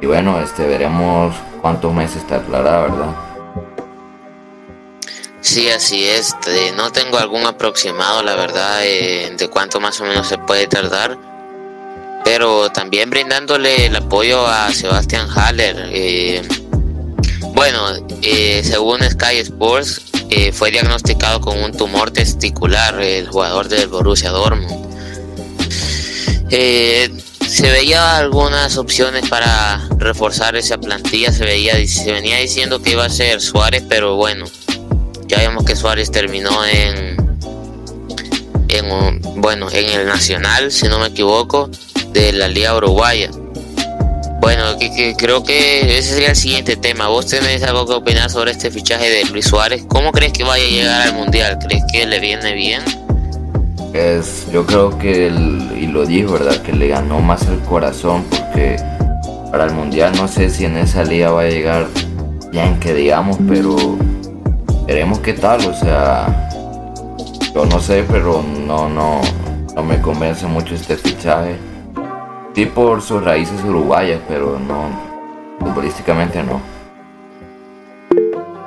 Y 0.01 0.07
bueno, 0.07 0.41
este 0.41 0.67
veremos 0.67 1.35
cuántos 1.61 1.93
meses 1.93 2.27
tardará, 2.27 2.83
¿verdad? 2.83 3.15
Sí, 5.41 5.69
así 5.71 6.05
es. 6.05 6.35
no 6.77 6.91
tengo 6.91 7.19
algún 7.19 7.47
aproximado, 7.47 8.23
la 8.23 8.35
verdad, 8.35 8.85
eh, 8.85 9.33
de 9.37 9.49
cuánto 9.49 9.79
más 9.79 10.01
o 10.01 10.05
menos 10.05 10.27
se 10.27 10.39
puede 10.39 10.67
tardar. 10.67 11.17
Pero 12.25 12.71
también 12.71 13.11
brindándole 13.11 13.87
el 13.87 13.95
apoyo 13.95 14.45
a 14.45 14.73
Sebastián 14.73 15.29
Haller. 15.33 15.89
Eh, 15.93 16.43
bueno, 17.57 17.81
eh, 18.23 18.63
según 18.63 19.01
Sky 19.03 19.39
Sports, 19.39 20.03
fue 20.53 20.71
diagnosticado 20.71 21.41
con 21.41 21.59
un 21.59 21.73
tumor 21.73 22.11
testicular 22.11 23.01
el 23.01 23.27
jugador 23.29 23.69
del 23.69 23.89
Borussia 23.89 24.31
Dortmund. 24.31 24.87
se 26.51 27.71
veía 27.73 28.19
algunas 28.19 28.77
opciones 28.77 29.29
para 29.29 29.89
reforzar 29.99 30.55
esa 30.55 30.79
plantilla. 30.79 31.33
Se 31.33 31.45
veía, 31.45 31.75
se 31.89 32.13
venía 32.13 32.37
diciendo 32.37 32.83
que 32.83 32.91
iba 32.93 33.07
a 33.07 33.11
ser 33.11 33.41
Suárez, 33.41 33.83
pero 33.89 34.17
bueno, 34.17 34.45
ya 35.27 35.39
vemos 35.39 35.65
que 35.65 35.75
Suárez 35.75 36.11
terminó 36.11 36.65
en, 36.65 37.17
en 38.69 39.21
bueno, 39.41 39.71
en 39.73 40.01
el 40.01 40.07
Nacional, 40.07 40.71
si 40.71 40.87
no 40.89 40.99
me 40.99 41.07
equivoco, 41.07 41.71
de 42.13 42.33
la 42.33 42.49
Liga 42.49 42.77
Uruguaya. 42.77 43.31
Bueno, 44.41 44.79
que, 44.79 45.15
creo 45.17 45.43
que 45.43 45.99
ese 45.99 46.15
sería 46.15 46.31
el 46.31 46.37
siguiente 46.37 46.77
tema. 46.77 47.09
¿Vos 47.09 47.27
tenés 47.27 47.63
algo 47.63 47.87
que 47.87 47.95
opinar 47.95 48.31
sobre 48.31 48.53
este 48.53 48.71
fichaje 48.71 49.09
de 49.09 49.25
Luis 49.27 49.47
Suárez? 49.47 49.85
¿Cómo 49.89 50.13
crees 50.13 50.33
que 50.33 50.45
vaya 50.45 50.65
a 50.65 50.69
llegar 50.69 51.09
al 51.09 51.15
Mundial? 51.15 51.59
¿Crees 51.59 51.83
que 51.93 52.07
le 52.07 52.21
viene 52.21 52.55
bien? 52.55 52.83
Es, 53.93 54.47
yo 54.53 54.67
creo 54.67 54.97
que, 54.99 55.29
y 55.75 55.87
lo 55.87 56.05
dijo, 56.05 56.35
¿verdad? 56.35 56.61
Que 56.63 56.73
le 56.73 56.89
ganó 56.89 57.21
más 57.21 57.43
el 57.49 57.59
corazón 57.61 58.25
porque 58.29 58.77
para 59.51 59.65
el 59.65 59.73
mundial. 59.73 60.13
No 60.17 60.29
sé 60.29 60.51
si 60.51 60.65
en 60.65 60.77
esa 60.77 61.03
liga 61.03 61.31
va 61.31 61.43
a 61.43 61.49
llegar 61.49 61.87
bien 62.53 62.79
que 62.79 62.93
digamos, 62.95 63.39
pero 63.49 63.97
veremos 64.87 65.21
qué 65.21 65.33
tal. 65.33 65.65
O 65.67 65.75
sea, 65.75 66.49
yo 67.55 67.65
no 67.65 67.81
sé, 67.81 68.05
pero 68.11 68.43
no, 68.43 68.89
no, 68.89 69.21
no 69.75 69.83
me 69.83 70.01
convence 70.01 70.47
mucho 70.47 70.75
este 70.75 70.97
fichaje. 70.97 71.57
Sí 72.57 72.65
por 72.65 73.03
sus 73.03 73.23
raíces 73.23 73.63
uruguayas, 73.63 74.19
pero 74.27 74.59
no, 74.59 74.89
futbolísticamente 75.61 76.43
no. 76.43 76.63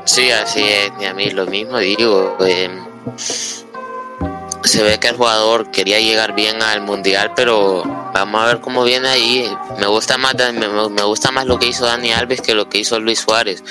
Sí, 0.05 0.29
así 0.29 0.61
es, 0.61 0.93
ni 0.99 1.05
a 1.07 1.15
mí 1.15 1.31
lo 1.31 1.47
mismo 1.47 1.79
digo. 1.79 2.37
Eh, 2.41 2.69
se 3.17 4.83
ve 4.83 4.99
que 4.99 5.07
el 5.07 5.15
jugador 5.15 5.71
quería 5.71 5.99
llegar 5.99 6.35
bien 6.35 6.61
al 6.61 6.81
mundial, 6.81 7.31
pero 7.35 7.81
vamos 8.13 8.39
a 8.39 8.45
ver 8.45 8.59
cómo 8.61 8.83
viene 8.83 9.07
ahí. 9.07 9.51
Me 9.79 9.87
gusta 9.87 10.19
más, 10.19 10.35
me, 10.35 11.01
gusta 11.01 11.31
más 11.31 11.47
lo 11.47 11.57
que 11.57 11.65
hizo 11.65 11.87
Dani 11.87 12.11
Alves 12.11 12.41
que 12.41 12.53
lo 12.53 12.69
que 12.69 12.77
hizo 12.77 12.99
Luis 12.99 13.21
Suárez, 13.21 13.63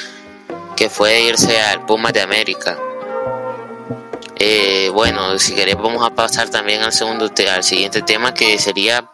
que 0.74 0.90
fue 0.90 1.20
irse 1.20 1.60
al 1.60 1.86
Pumas 1.86 2.12
de 2.12 2.22
América. 2.22 2.76
Eh, 4.34 4.90
bueno, 4.92 5.38
si 5.38 5.54
querés 5.54 5.76
vamos 5.76 6.04
a 6.04 6.10
pasar 6.10 6.48
también 6.48 6.82
al 6.82 6.92
segundo, 6.92 7.30
al 7.54 7.62
siguiente 7.62 8.02
tema 8.02 8.34
que 8.34 8.58
sería, 8.58 9.08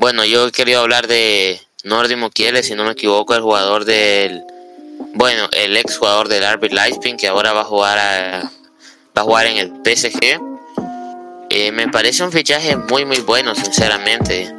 bueno, 0.00 0.24
yo 0.24 0.50
quería 0.50 0.80
hablar 0.80 1.06
de 1.06 1.60
Nordi 1.84 2.16
Mukiele, 2.16 2.62
si 2.62 2.74
no 2.74 2.84
me 2.84 2.92
equivoco, 2.92 3.34
el 3.34 3.42
jugador 3.42 3.84
del, 3.84 4.42
bueno, 5.14 5.48
el 5.52 5.76
ex 5.76 5.98
jugador 5.98 6.28
del 6.28 6.44
RB 6.56 6.72
Leipzig 6.72 7.16
que 7.16 7.28
ahora 7.28 7.52
va 7.52 7.60
a 7.60 7.64
jugar 7.64 7.98
a, 7.98 8.50
va 9.16 9.22
a 9.22 9.22
jugar 9.22 9.46
en 9.46 9.56
el 9.58 9.72
PSG 9.84 10.40
eh, 11.52 11.72
me 11.72 11.88
parece 11.88 12.22
un 12.22 12.30
fichaje 12.30 12.76
muy 12.76 13.04
muy 13.04 13.18
bueno, 13.20 13.56
sinceramente. 13.56 14.54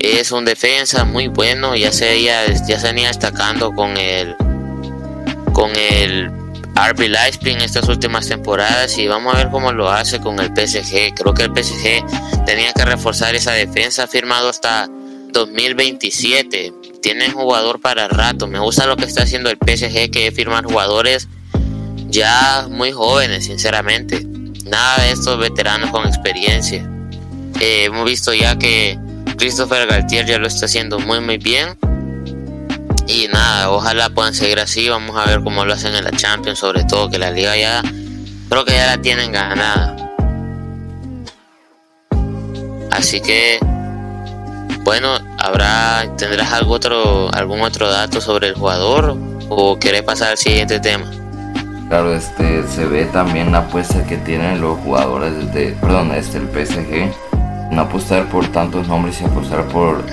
Es 0.00 0.32
un 0.32 0.44
defensa 0.44 1.04
muy 1.04 1.28
bueno, 1.28 1.76
ya 1.76 1.92
se 1.92 2.20
ya, 2.20 2.44
ya 2.66 2.80
se 2.80 2.88
venía 2.88 3.06
destacando 3.06 3.72
con 3.72 3.96
el 3.96 4.34
con 5.52 5.70
el 5.76 6.32
RB 6.74 7.08
Leipzig 7.08 7.48
en 7.48 7.62
estas 7.62 7.88
últimas 7.88 8.28
temporadas 8.28 8.98
y 8.98 9.06
vamos 9.06 9.34
a 9.34 9.38
ver 9.38 9.50
cómo 9.50 9.72
lo 9.72 9.90
hace 9.90 10.20
con 10.20 10.38
el 10.40 10.48
PSG. 10.48 11.14
Creo 11.14 11.34
que 11.34 11.44
el 11.44 11.50
PSG 11.50 12.44
tenía 12.44 12.72
que 12.72 12.84
reforzar 12.84 13.34
esa 13.34 13.52
defensa, 13.52 14.06
firmado 14.06 14.48
hasta 14.48 14.88
2027. 15.32 16.72
Tiene 17.00 17.30
jugador 17.30 17.80
para 17.80 18.08
rato. 18.08 18.46
Me 18.46 18.58
gusta 18.58 18.86
lo 18.86 18.96
que 18.96 19.04
está 19.04 19.22
haciendo 19.22 19.50
el 19.50 19.58
PSG, 19.58 20.10
que 20.10 20.28
es 20.28 20.34
firmar 20.34 20.64
jugadores 20.64 21.28
ya 22.08 22.66
muy 22.70 22.92
jóvenes, 22.92 23.46
sinceramente 23.46 24.24
nada 24.64 25.04
de 25.04 25.12
estos 25.12 25.38
veteranos 25.38 25.90
con 25.90 26.06
experiencia. 26.06 26.88
Eh, 27.60 27.84
hemos 27.84 28.04
visto 28.04 28.34
ya 28.34 28.58
que 28.58 28.98
Christopher 29.36 29.86
Galtier 29.86 30.26
ya 30.26 30.38
lo 30.38 30.46
está 30.46 30.66
haciendo 30.66 30.98
muy 30.98 31.20
muy 31.20 31.38
bien. 31.38 31.76
Y 33.06 33.28
nada, 33.28 33.70
ojalá 33.70 34.08
puedan 34.10 34.34
seguir 34.34 34.60
así. 34.60 34.88
Vamos 34.88 35.16
a 35.16 35.26
ver 35.26 35.42
cómo 35.42 35.64
lo 35.64 35.74
hacen 35.74 35.94
en 35.94 36.04
la 36.04 36.10
Champions, 36.10 36.58
sobre 36.58 36.84
todo 36.84 37.10
que 37.10 37.18
la 37.18 37.30
liga 37.30 37.56
ya 37.56 37.82
creo 38.48 38.64
que 38.64 38.72
ya 38.72 38.86
la 38.86 38.98
tienen 39.02 39.32
ganada. 39.32 39.96
Así 42.90 43.20
que 43.20 43.58
bueno, 44.84 45.16
habrá 45.38 46.04
tendrás 46.18 46.52
algo 46.52 46.74
otro 46.74 47.34
algún 47.34 47.62
otro 47.62 47.90
dato 47.90 48.20
sobre 48.20 48.48
el 48.48 48.54
jugador 48.54 49.16
o 49.48 49.78
querés 49.78 50.02
pasar 50.02 50.32
al 50.32 50.38
siguiente 50.38 50.78
tema. 50.78 51.10
Claro, 51.88 52.14
este 52.14 52.66
se 52.68 52.84
ve 52.86 53.06
también 53.06 53.50
la 53.50 53.58
apuesta 53.58 54.04
que 54.06 54.16
tienen 54.18 54.60
los 54.60 54.78
jugadores 54.80 55.52
de, 55.54 55.76
perdón, 55.80 56.12
este 56.12 56.38
el 56.38 56.48
PSG, 56.48 57.12
no 57.72 57.82
apostar 57.82 58.28
por 58.28 58.46
tantos 58.48 58.86
nombres 58.88 59.20
y 59.20 59.24
apostar 59.24 59.64
por 59.68 60.04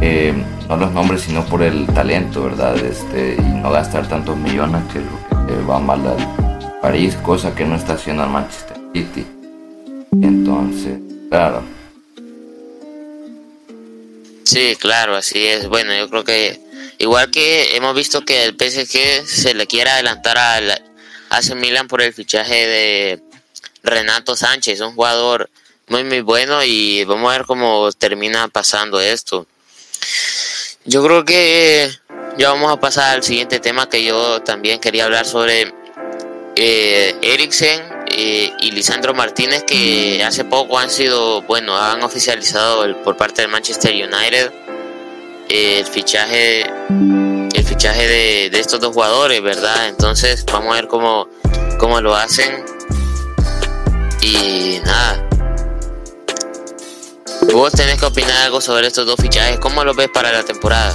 eh, 0.00 0.34
no 0.68 0.76
los 0.76 0.92
nombres 0.92 1.22
sino 1.22 1.44
por 1.46 1.62
el 1.62 1.86
talento, 1.86 2.44
verdad, 2.44 2.76
este 2.76 3.36
y 3.38 3.42
no 3.42 3.70
gastar 3.70 4.08
tantos 4.08 4.36
millones 4.36 4.82
que 4.92 5.00
lo 5.00 5.46
que 5.46 5.54
va 5.64 5.78
mal 5.78 6.06
al 6.06 6.80
París, 6.80 7.16
cosa 7.16 7.54
que 7.54 7.64
no 7.64 7.76
está 7.76 7.94
haciendo 7.94 8.22
al 8.22 8.30
Manchester 8.30 8.76
City. 8.92 9.26
Entonces, 10.12 10.98
claro. 11.30 11.62
Sí, 14.44 14.76
claro, 14.78 15.16
así 15.16 15.46
es. 15.46 15.68
Bueno, 15.68 15.96
yo 15.96 16.08
creo 16.08 16.24
que 16.24 16.60
igual 16.98 17.30
que 17.30 17.76
hemos 17.76 17.94
visto 17.94 18.24
que 18.24 18.44
el 18.44 18.54
PSG 18.54 19.26
se 19.26 19.54
le 19.54 19.66
quiere 19.66 19.90
adelantar 19.90 20.38
al 20.38 20.82
hace 21.30 21.54
Milan 21.54 21.88
por 21.88 22.02
el 22.02 22.12
fichaje 22.12 22.54
de 22.54 23.22
Renato 23.82 24.36
Sánchez, 24.36 24.80
un 24.80 24.94
jugador 24.94 25.50
muy 25.88 26.04
muy 26.04 26.20
bueno 26.20 26.62
y 26.64 27.04
vamos 27.04 27.30
a 27.30 27.38
ver 27.38 27.46
cómo 27.46 27.90
termina 27.92 28.48
pasando 28.48 29.00
esto. 29.00 29.46
Yo 30.84 31.02
creo 31.02 31.24
que 31.24 31.90
ya 32.36 32.50
vamos 32.50 32.72
a 32.72 32.80
pasar 32.80 33.14
al 33.14 33.22
siguiente 33.22 33.60
tema 33.60 33.88
que 33.88 34.04
yo 34.04 34.42
también 34.42 34.80
quería 34.80 35.04
hablar 35.04 35.24
sobre 35.24 35.72
eh, 36.56 37.16
eh, 38.16 38.52
y 38.60 38.70
Lisandro 38.70 39.14
Martínez 39.14 39.64
que 39.64 40.22
hace 40.24 40.44
poco 40.44 40.78
han 40.78 40.90
sido, 40.90 41.42
bueno, 41.42 41.76
han 41.76 42.02
oficializado 42.02 43.02
por 43.02 43.16
parte 43.16 43.42
del 43.42 43.50
Manchester 43.50 43.92
United 43.92 44.52
eh, 45.48 45.78
el 45.80 45.86
fichaje 45.86 46.62
el 46.62 47.64
fichaje 47.64 48.06
de, 48.50 48.58
estos 48.58 48.80
dos 48.80 48.92
jugadores, 48.92 49.40
¿verdad? 49.42 49.88
Entonces 49.88 50.44
vamos 50.46 50.72
a 50.72 50.74
ver 50.76 50.88
cómo, 50.88 51.28
cómo 51.78 52.00
lo 52.00 52.14
hacen. 52.14 52.64
Y 54.22 54.80
nada. 54.84 55.33
Vos 57.52 57.72
tenés 57.72 57.98
que 57.98 58.06
opinar 58.06 58.36
algo 58.44 58.60
sobre 58.60 58.86
estos 58.86 59.06
dos 59.06 59.16
fichajes. 59.20 59.58
¿Cómo 59.58 59.84
los 59.84 59.96
ves 59.96 60.08
para 60.08 60.32
la 60.32 60.42
temporada? 60.44 60.94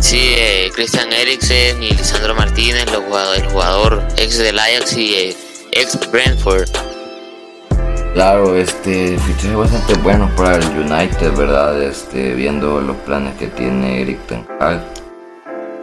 Sí, 0.00 0.32
eh, 0.36 0.70
Christian 0.74 1.12
Eriksen 1.12 1.82
y 1.82 1.90
Lisandro 1.90 2.34
Martínez, 2.34 2.86
los 2.92 3.04
el 3.36 3.46
jugador 3.48 4.02
ex 4.16 4.38
del 4.38 4.58
Ajax 4.58 4.96
y 4.96 5.14
eh, 5.14 5.36
ex 5.72 5.98
Brentford 6.10 6.68
Claro, 8.14 8.56
este 8.56 9.18
fichaje 9.18 9.54
bastante 9.54 9.94
bueno 9.98 10.28
para 10.36 10.56
el 10.56 10.64
United, 10.70 11.36
¿verdad? 11.36 11.80
Este, 11.80 12.34
viendo 12.34 12.80
los 12.80 12.96
planes 12.98 13.36
que 13.36 13.46
tiene 13.46 14.02
Eric 14.02 14.18
Ten. 14.26 14.46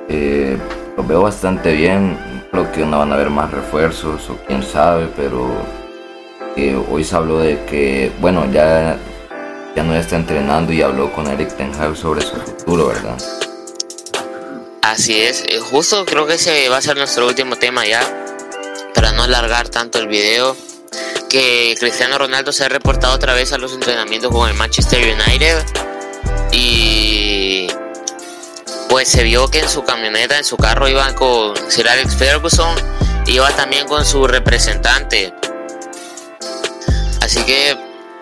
Eh, 0.10 0.58
lo 0.98 1.04
veo 1.04 1.22
bastante 1.22 1.72
bien. 1.74 2.18
Creo 2.52 2.72
que 2.72 2.86
no 2.86 3.00
van 3.00 3.12
a 3.12 3.16
haber 3.16 3.30
más 3.30 3.52
refuerzos 3.52 4.30
o 4.30 4.38
quién 4.48 4.64
sabe, 4.64 5.08
pero 5.16 5.50
hoy 6.90 7.04
se 7.04 7.16
habló 7.16 7.40
de 7.40 7.64
que, 7.66 8.12
bueno, 8.20 8.50
ya, 8.52 8.98
ya 9.76 9.84
no 9.84 9.96
está 9.96 10.16
entrenando 10.16 10.72
y 10.72 10.82
habló 10.82 11.12
con 11.12 11.28
Eric 11.28 11.56
Ten 11.58 11.74
Hag 11.74 11.96
sobre 11.96 12.22
su 12.22 12.36
futuro, 12.36 12.88
¿verdad? 12.88 13.18
Así 14.82 15.20
es, 15.20 15.44
eh, 15.48 15.60
justo 15.60 16.06
creo 16.06 16.26
que 16.28 16.36
ese 16.36 16.70
va 16.70 16.78
a 16.78 16.82
ser 16.82 16.96
nuestro 16.96 17.28
último 17.28 17.56
tema 17.58 17.86
ya, 17.86 18.02
para 18.94 19.12
no 19.12 19.24
alargar 19.24 19.68
tanto 19.68 20.00
el 20.00 20.08
video 20.08 20.56
que 21.30 21.76
Cristiano 21.80 22.18
Ronaldo 22.18 22.54
se 22.54 22.64
ha 22.64 22.70
reportado 22.70 23.14
otra 23.14 23.34
vez 23.34 23.52
a 23.52 23.58
los 23.58 23.74
entrenamientos 23.74 24.32
con 24.32 24.48
el 24.48 24.56
Manchester 24.56 25.02
United 25.02 25.66
y 26.54 27.65
pues 28.96 29.10
se 29.10 29.24
vio 29.24 29.50
que 29.50 29.60
en 29.60 29.68
su 29.68 29.84
camioneta, 29.84 30.38
en 30.38 30.46
su 30.46 30.56
carro 30.56 30.88
iba 30.88 31.14
con 31.16 31.54
Sir 31.70 31.90
Alex 31.90 32.16
Ferguson, 32.16 32.74
iba 33.28 33.50
también 33.50 33.86
con 33.90 34.06
su 34.06 34.26
representante. 34.26 35.34
Así 37.20 37.44
que 37.44 37.78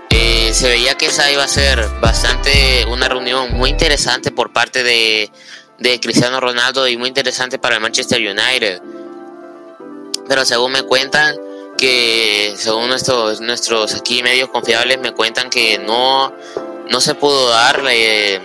eh, 0.09 0.49
se 0.51 0.69
veía 0.69 0.95
que 0.95 1.05
esa 1.05 1.31
iba 1.31 1.43
a 1.43 1.47
ser 1.47 1.87
bastante 2.01 2.87
una 2.89 3.07
reunión 3.07 3.53
muy 3.53 3.69
interesante 3.69 4.31
por 4.31 4.51
parte 4.51 4.81
de, 4.81 5.29
Cristiano 6.01 6.39
Ronaldo 6.39 6.87
y 6.87 6.97
muy 6.97 7.07
interesante 7.07 7.59
para 7.59 7.75
el 7.75 7.81
Manchester 7.81 8.19
United. 8.19 8.81
Pero 10.27 10.43
según 10.43 10.71
me 10.71 10.81
cuentan, 10.81 11.35
que 11.77 12.55
según 12.57 12.87
nuestros, 12.87 13.41
nuestros 13.41 13.93
aquí 13.93 14.23
medios 14.23 14.49
confiables 14.49 14.99
me 14.99 15.11
cuentan 15.11 15.51
que 15.51 15.77
no, 15.77 16.33
no 16.89 16.99
se 16.99 17.13
pudo 17.13 17.49
darle, 17.49 18.41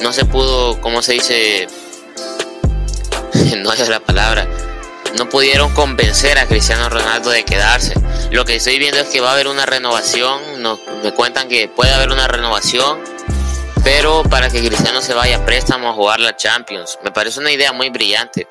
no 0.00 0.12
se 0.12 0.24
pudo, 0.24 0.80
¿cómo 0.80 1.02
se 1.02 1.14
dice? 1.14 1.68
no 3.58 3.72
es 3.72 3.88
la 3.88 4.00
palabra. 4.00 4.46
No 5.16 5.28
pudieron 5.28 5.72
convencer 5.74 6.38
a 6.38 6.46
Cristiano 6.46 6.88
Ronaldo 6.88 7.30
de 7.30 7.44
quedarse. 7.44 7.94
Lo 8.30 8.44
que 8.44 8.56
estoy 8.56 8.78
viendo 8.78 9.00
es 9.00 9.08
que 9.08 9.20
va 9.20 9.30
a 9.30 9.32
haber 9.32 9.48
una 9.48 9.66
renovación. 9.66 10.40
me 11.02 11.12
cuentan 11.14 11.48
que 11.48 11.68
puede 11.68 11.92
haber 11.92 12.10
una 12.10 12.28
renovación. 12.28 13.02
Pero 13.84 14.22
para 14.24 14.50
que 14.50 14.64
Cristiano 14.66 15.00
se 15.00 15.14
vaya 15.14 15.38
a 15.38 15.44
préstamo 15.44 15.90
a 15.90 15.92
jugar 15.94 16.20
la 16.20 16.36
Champions. 16.36 16.98
Me 17.02 17.10
parece 17.10 17.40
una 17.40 17.50
idea 17.50 17.72
muy 17.72 17.88
brillante 17.88 18.46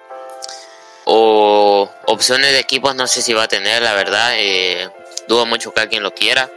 o 1.10 1.89
opciones 2.06 2.51
de 2.51 2.60
equipos 2.60 2.94
no 2.94 3.08
sé 3.08 3.22
si 3.22 3.34
va 3.34 3.44
a 3.44 3.48
tener, 3.48 3.82
la 3.82 3.94
verdad. 3.94 4.34
Eh, 4.36 4.89
dudo 5.27 5.46
mucho 5.46 5.74
que 5.74 5.80
alguien 5.80 6.04
lo 6.04 6.13
quiera. 6.13 6.50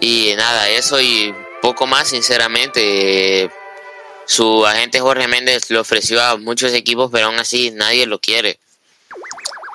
Y 0.00 0.34
nada, 0.36 0.68
eso 0.70 1.00
y 1.00 1.34
poco 1.64 1.86
más, 1.86 2.08
sinceramente. 2.08 3.50
su 4.26 4.66
agente 4.66 5.00
Jorge 5.00 5.26
Méndez 5.28 5.70
le 5.70 5.78
ofreció 5.78 6.22
a 6.22 6.36
muchos 6.36 6.74
equipos, 6.74 7.10
pero 7.10 7.26
aún 7.26 7.38
así 7.38 7.70
nadie 7.70 8.04
lo 8.04 8.18
quiere. 8.18 8.58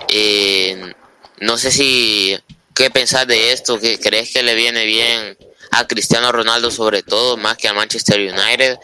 Eh, 0.08 0.94
no 1.40 1.58
sé 1.58 1.72
si 1.72 2.38
qué 2.76 2.92
pensás 2.92 3.26
de 3.26 3.54
esto? 3.54 3.80
¿Qué 3.80 4.00
crees 4.00 4.32
que 4.32 4.44
le 4.44 4.54
viene 4.54 4.86
bien 4.86 5.36
a 5.72 5.88
Cristiano 5.88 6.32
Ronaldo 6.32 6.70
sobre 6.70 7.02
todo 7.02 7.38
más 7.38 7.58
que 7.58 7.68
a 7.68 7.74
Manchester 7.74 8.20
United? 8.20 8.78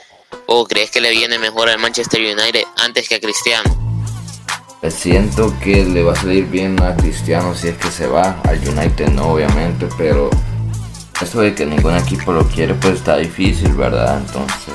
¿O 0.48 0.66
crees 0.66 0.90
que 0.90 1.00
le 1.00 1.12
viene 1.12 1.38
mejor 1.38 1.70
al 1.70 1.78
Manchester 1.78 2.22
United 2.22 2.64
antes 2.78 3.08
que 3.08 3.16
a 3.16 3.20
Cristiano? 3.20 3.70
Siento 4.90 5.54
que 5.64 5.86
le 5.86 6.02
va 6.02 6.14
a 6.14 6.16
salir 6.16 6.46
bien 6.46 6.82
a 6.82 6.96
Cristiano 6.96 7.54
si 7.54 7.68
es 7.68 7.78
que 7.78 7.92
se 7.92 8.08
va, 8.08 8.42
al 8.46 8.68
United 8.68 9.10
no 9.10 9.34
obviamente, 9.34 9.88
pero 9.96 10.32
eso 11.22 11.42
de 11.42 11.54
que 11.56 11.66
ningún 11.66 11.96
equipo 11.96 12.32
lo 12.34 12.48
quiere 12.48 12.74
pues 12.74 12.96
está 12.96 13.18
difícil, 13.18 13.74
¿verdad? 13.74 14.20
Entonces, 14.20 14.74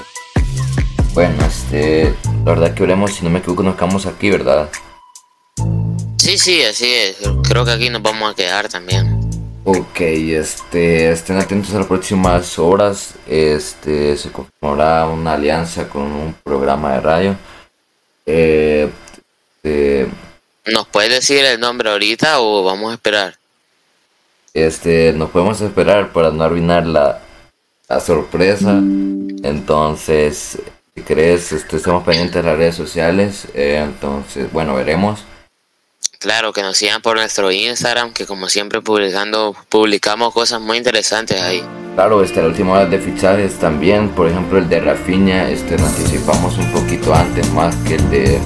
bueno, 1.13 1.45
este, 1.45 2.15
la 2.45 2.53
verdad 2.53 2.75
que 2.75 2.83
veremos, 2.83 3.13
si 3.13 3.25
no 3.25 3.31
me 3.31 3.41
equivoco 3.41 3.63
nos 3.63 3.75
quedamos 3.75 4.07
aquí, 4.07 4.31
¿verdad? 4.31 4.71
Sí, 6.17 6.39
sí, 6.39 6.63
así 6.63 6.93
es, 6.93 7.17
creo 7.49 7.65
que 7.65 7.73
aquí 7.73 7.91
nos 7.91 8.03
vamos 8.03 8.31
a 8.31 8.35
quedar 8.35 8.69
también. 8.69 9.19
Ok, 9.65 10.01
este, 10.01 11.11
estén 11.11 11.39
atentos 11.39 11.75
a 11.75 11.79
las 11.79 11.87
próximas 11.87 12.59
horas, 12.59 13.15
este, 13.27 14.17
se 14.17 14.31
conformará 14.31 15.07
una 15.07 15.35
alianza 15.35 15.89
con 15.89 16.03
un 16.03 16.35
programa 16.45 16.95
de 16.95 17.01
radio. 17.01 17.37
Eh, 18.27 18.91
este, 19.63 20.09
¿Nos 20.67 20.87
puedes 20.89 21.11
decir 21.11 21.45
el 21.45 21.61
nombre 21.61 21.91
ahorita 21.91 22.41
o 22.41 22.63
vamos 22.65 22.91
a 22.91 22.95
esperar? 22.95 23.40
Este, 24.55 25.13
nos 25.13 25.31
podemos 25.31 25.61
esperar 25.61 26.13
para 26.13 26.31
no 26.31 26.43
arruinar 26.45 26.87
la, 26.87 27.21
sorpresa. 28.01 28.79
Entonces, 29.43 30.59
si 30.95 31.03
crees, 31.03 31.53
este, 31.53 31.77
estamos 31.77 32.05
pendientes 32.05 32.37
de 32.37 32.43
las 32.43 32.57
redes 32.59 32.77
sociales. 32.77 33.49
Eh, 33.55 33.81
entonces, 33.83 34.53
bueno, 34.53 34.75
veremos. 34.75 35.25
Claro, 36.19 36.53
que 36.53 36.63
nos 36.63 36.77
sigan 36.77 37.01
por 37.01 37.17
nuestro 37.17 37.51
Instagram, 37.51 38.13
que 38.13 38.27
como 38.27 38.49
siempre 38.49 38.83
publicando, 38.83 39.57
publicamos 39.69 40.35
cosas 40.35 40.61
muy 40.61 40.77
interesantes 40.77 41.41
ahí. 41.41 41.65
Claro, 41.95 42.23
este, 42.23 42.43
la 42.43 42.49
última 42.49 42.73
hora 42.73 42.87
de 42.87 42.99
fichajes 42.99 43.59
también, 43.59 44.11
por 44.11 44.29
ejemplo 44.29 44.59
el 44.59 44.69
de 44.69 44.81
Rafinha, 44.81 45.49
este, 45.51 45.77
nos 45.79 45.89
anticipamos 45.89 46.59
un 46.59 46.71
poquito 46.73 47.15
antes 47.15 47.51
más 47.53 47.75
que 47.87 47.95
el 47.95 48.11
de 48.11 48.41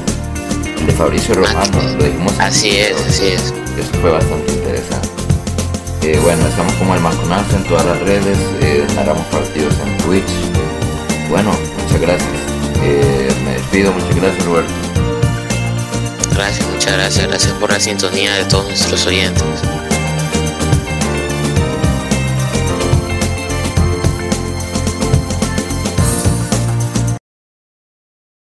de 0.87 0.93
Fabricio 0.93 1.35
Romano, 1.35 1.83
lo 1.99 2.05
dijimos. 2.05 2.35
Así 2.39 2.77
es, 2.77 2.97
así 3.07 3.29
es. 3.29 3.55
Eso 3.79 3.93
fue 4.01 4.11
bastante 4.11 4.53
interesante. 4.53 5.14
Eh, 6.07 6.19
bueno, 6.23 6.47
estamos 6.47 6.75
como 6.75 6.95
el 6.95 7.01
Maconazo 7.01 7.57
en 7.57 7.65
todas 7.65 7.87
las 7.87 7.99
redes, 8.01 8.37
eh, 8.61 8.87
narramos 8.95 9.25
partidos 9.29 9.73
en 9.87 9.97
Twitch. 10.05 10.31
Bueno, 11.31 11.51
muchas 11.81 11.99
gracias. 11.99 12.31
Eh, 12.83 13.29
me 13.43 13.53
despido, 13.53 13.91
muchas 13.91 14.15
gracias 14.15 14.45
Roberto. 14.45 14.73
Gracias, 16.35 16.69
muchas 16.69 16.93
gracias, 16.93 17.27
gracias 17.27 17.53
por 17.55 17.73
la 17.73 17.81
sintonía 17.81 18.35
de 18.35 18.45
todos 18.45 18.67
nuestros 18.67 19.07
oyentes. 19.07 19.43